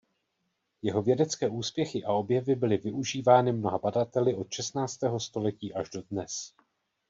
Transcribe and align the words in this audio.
Jeho 0.81 1.01
vědecké 1.01 1.49
úspěchy 1.49 2.03
a 2.03 2.11
objevy 2.13 2.55
byly 2.55 2.77
využívány 2.77 3.51
mnoha 3.53 3.77
badateli 3.77 4.35
od 4.35 4.51
šestnáctého 4.51 5.19
století 5.19 5.73
až 5.73 5.89
dodnes. 5.89 6.53